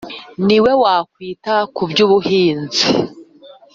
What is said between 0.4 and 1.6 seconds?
ni we wakwita